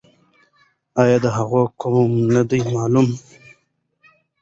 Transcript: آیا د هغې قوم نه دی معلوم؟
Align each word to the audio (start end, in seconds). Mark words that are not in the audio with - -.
آیا 1.01 1.17
د 1.23 1.27
هغې 1.37 1.63
قوم 1.81 2.11
نه 2.33 2.41
دی 2.49 2.61
معلوم؟ 2.73 3.07